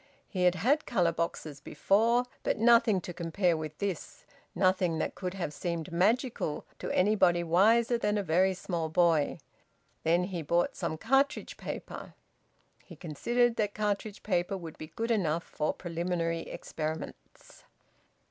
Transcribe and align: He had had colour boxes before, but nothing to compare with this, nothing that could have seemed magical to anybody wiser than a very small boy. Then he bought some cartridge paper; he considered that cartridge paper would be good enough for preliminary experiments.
He 0.27 0.45
had 0.45 0.55
had 0.55 0.87
colour 0.87 1.11
boxes 1.11 1.59
before, 1.59 2.25
but 2.41 2.57
nothing 2.57 3.01
to 3.01 3.13
compare 3.13 3.55
with 3.55 3.77
this, 3.77 4.25
nothing 4.55 4.97
that 4.97 5.13
could 5.13 5.35
have 5.35 5.53
seemed 5.53 5.91
magical 5.91 6.65
to 6.79 6.89
anybody 6.89 7.43
wiser 7.43 7.99
than 7.99 8.17
a 8.17 8.23
very 8.23 8.55
small 8.55 8.89
boy. 8.89 9.37
Then 10.01 10.23
he 10.23 10.41
bought 10.41 10.75
some 10.75 10.97
cartridge 10.97 11.55
paper; 11.55 12.15
he 12.83 12.95
considered 12.95 13.57
that 13.57 13.75
cartridge 13.75 14.23
paper 14.23 14.57
would 14.57 14.79
be 14.79 14.87
good 14.87 15.11
enough 15.11 15.43
for 15.43 15.71
preliminary 15.71 16.49
experiments. 16.49 17.63